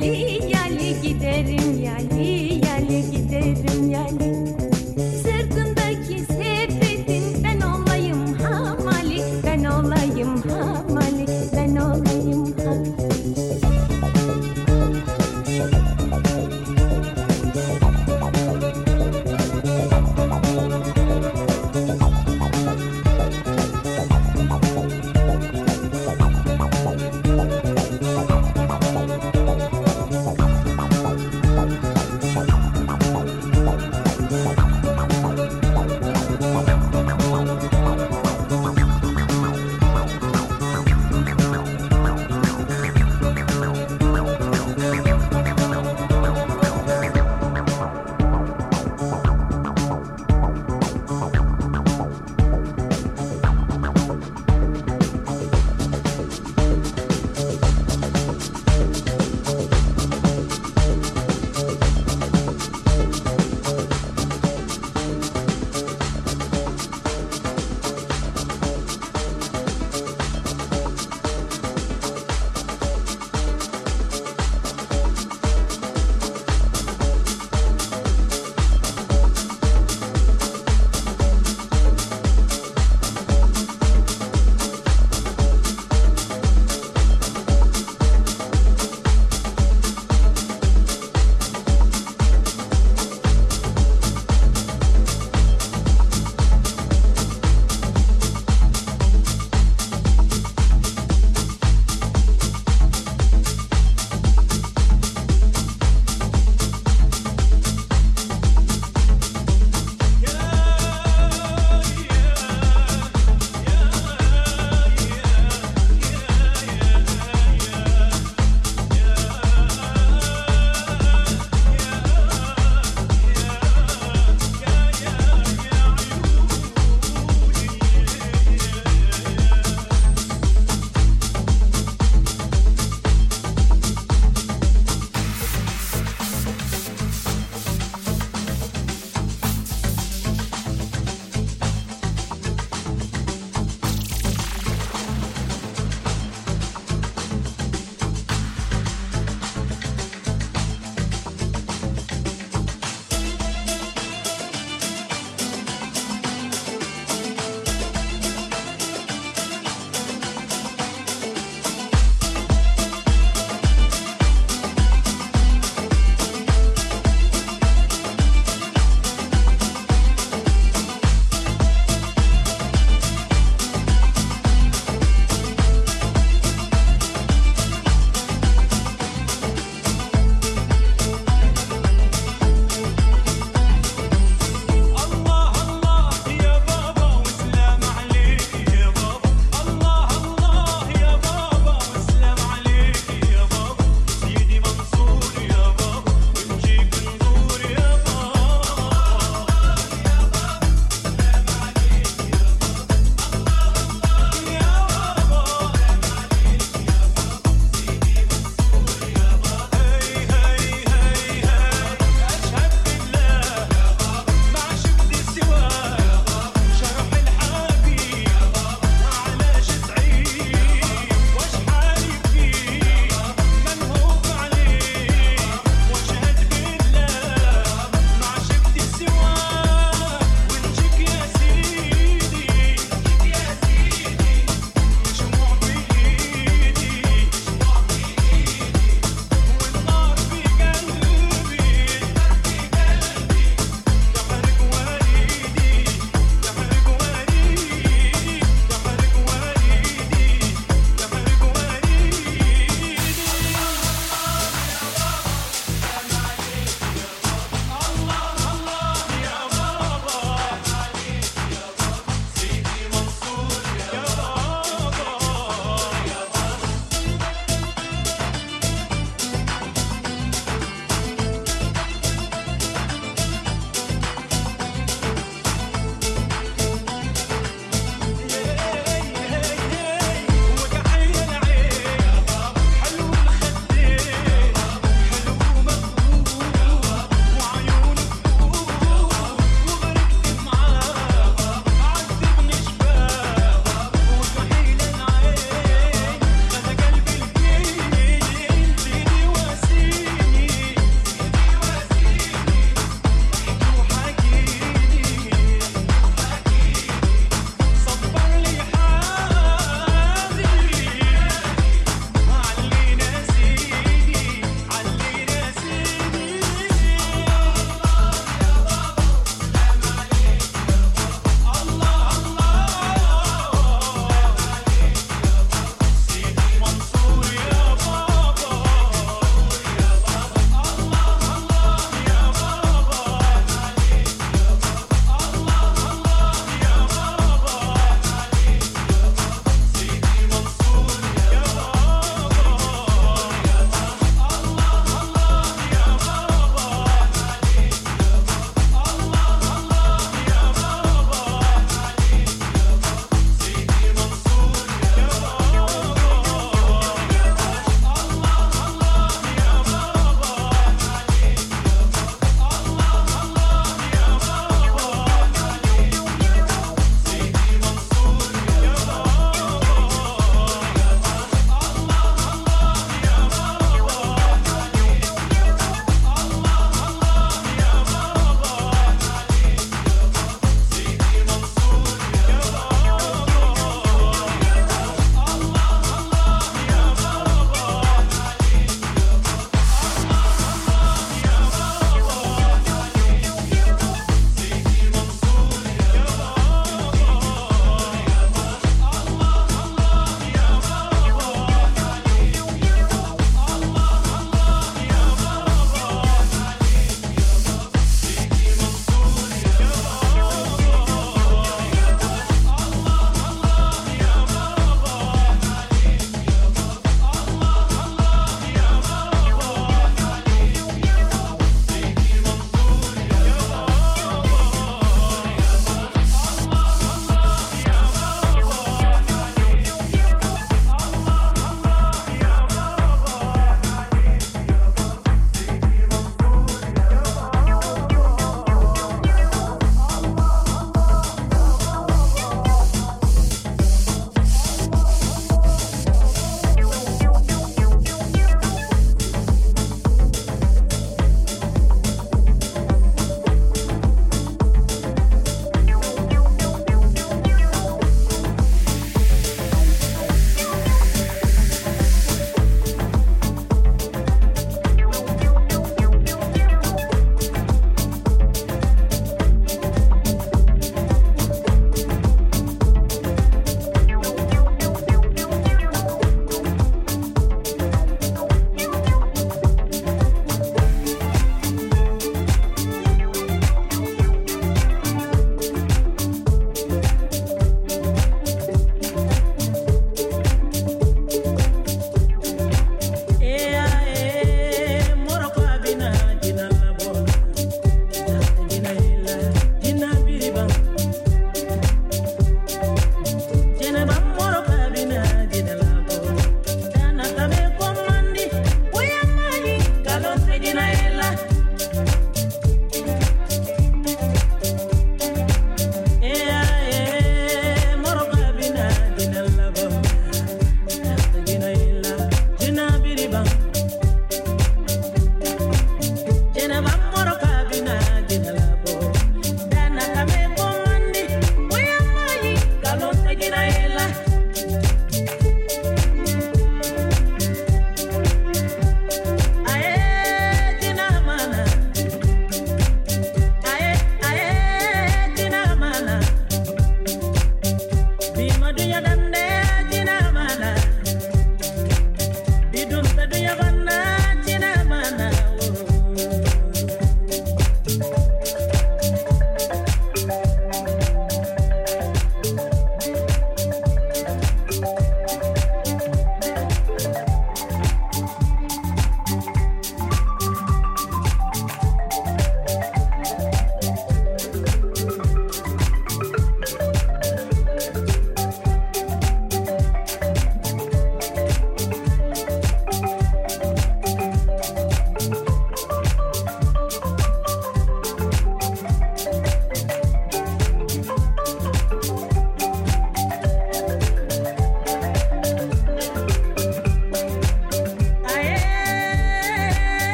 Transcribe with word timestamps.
feliz. 0.00 0.37